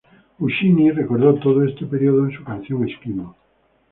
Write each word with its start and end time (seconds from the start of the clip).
Guccini 0.39 0.89
recordó 0.89 1.35
todo 1.35 1.63
este 1.63 1.85
periodo 1.85 2.25
en 2.27 2.35
su 2.35 2.43
canción 2.43 2.89
"Eskimo". 2.89 3.35